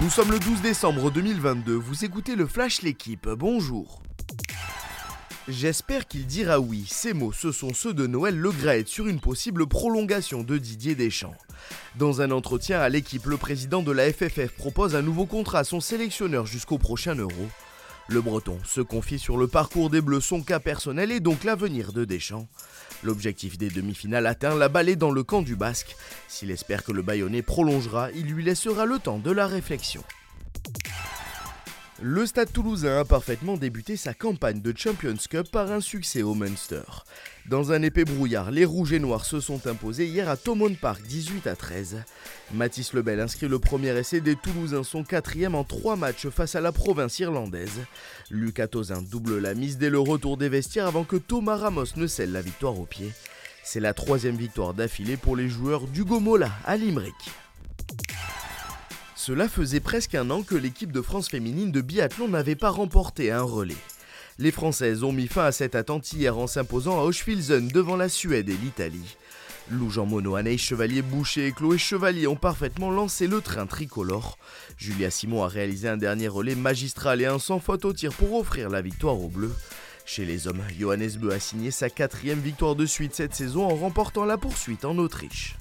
[0.00, 4.02] Nous sommes le 12 décembre 2022, vous écoutez le Flash L'équipe, bonjour.
[5.46, 6.86] J'espère qu'il dira oui.
[6.88, 10.94] Ces mots, ce sont ceux de Noël Le Graët sur une possible prolongation de Didier
[10.94, 11.34] Deschamps.
[11.96, 15.64] Dans un entretien à l'équipe, le président de la FFF propose un nouveau contrat à
[15.64, 17.48] son sélectionneur jusqu'au prochain Euro.
[18.10, 21.92] Le Breton se confie sur le parcours des Bleus, son cas personnel et donc l'avenir
[21.92, 22.48] de Deschamps.
[23.04, 25.94] L'objectif des demi-finales atteint, la balle dans le camp du Basque.
[26.26, 30.02] S'il espère que le Bayonnais prolongera, il lui laissera le temps de la réflexion.
[32.02, 36.32] Le Stade toulousain a parfaitement débuté sa campagne de Champions Cup par un succès au
[36.32, 36.80] Munster.
[37.44, 41.02] Dans un épais brouillard, les Rouges et Noirs se sont imposés hier à Thomond Park
[41.02, 41.98] 18 à 13.
[42.54, 46.62] Mathis Lebel inscrit le premier essai des Toulousains, son quatrième en trois matchs face à
[46.62, 47.80] la province irlandaise.
[48.30, 52.06] Lucas Tozin double la mise dès le retour des vestiaires avant que Thomas Ramos ne
[52.06, 53.12] scelle la victoire au pied.
[53.62, 57.30] C'est la troisième victoire d'affilée pour les joueurs d'Hugo Mola à Limerick.
[59.30, 63.30] Cela faisait presque un an que l'équipe de France féminine de biathlon n'avait pas remporté
[63.30, 63.76] un relais.
[64.40, 68.08] Les Françaises ont mis fin à cette attente hier en s'imposant à Auschwilzen devant la
[68.08, 69.16] Suède et l'Italie.
[69.70, 74.36] Lou Jean Monod, Chevalier, Boucher et Chloé Chevalier ont parfaitement lancé le train tricolore.
[74.76, 78.34] Julia Simon a réalisé un dernier relais magistral et un sans faute au tir pour
[78.34, 79.54] offrir la victoire aux Bleus.
[80.06, 83.76] Chez les hommes, Johannes Beu a signé sa quatrième victoire de suite cette saison en
[83.76, 85.54] remportant la poursuite en Autriche.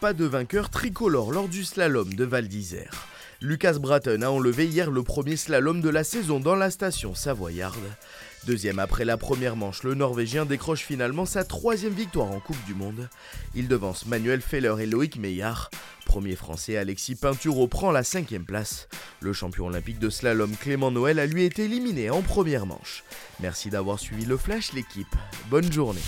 [0.00, 3.06] Pas de vainqueur tricolore lors du slalom de Val d'Isère.
[3.42, 7.76] Lucas Bratton a enlevé hier le premier slalom de la saison dans la station savoyarde.
[8.46, 12.72] Deuxième après la première manche, le Norvégien décroche finalement sa troisième victoire en Coupe du
[12.72, 13.10] Monde.
[13.54, 15.70] Il devance Manuel Feller et Loïc Meillard.
[16.06, 18.88] Premier français, Alexis Pinturo prend la cinquième place.
[19.20, 23.04] Le champion olympique de slalom Clément Noël a lui été éliminé en première manche.
[23.40, 25.14] Merci d'avoir suivi le Flash l'équipe.
[25.50, 26.00] Bonne journée.